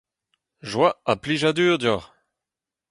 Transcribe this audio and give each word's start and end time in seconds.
Joa 0.69 0.89
ha 1.07 1.13
plijadur 1.21 1.75
deoc'h! 1.81 2.09